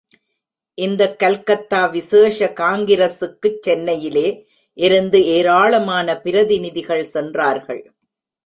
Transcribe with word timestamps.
இந்தக் 0.77 1.19
கல்கத்தா 1.19 1.85
விசேஷ 1.85 2.53
காங்கிரசுக்குச் 2.55 3.59
சென்னையிலே 3.59 4.27
இருந்து 4.77 5.25
ஏராளமான 5.25 6.17
பிரதிநிதிகள் 6.21 7.05
சென்றார்கள். 7.05 7.83